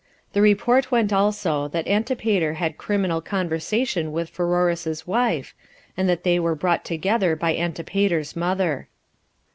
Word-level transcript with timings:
The 0.33 0.41
report 0.41 0.89
went 0.89 1.13
also, 1.13 1.67
that 1.67 1.87
Antipater 1.87 2.55
had 2.55 2.79
criminal 2.79 3.21
conversation 3.21 4.11
with 4.11 4.31
Pheroras's 4.31 5.05
wife, 5.05 5.53
and 5.95 6.09
that 6.09 6.23
they 6.23 6.39
were 6.39 6.55
brought 6.55 6.83
together 6.83 7.35
by 7.35 7.55
Antipater's 7.55 8.35
mother. 8.35 8.87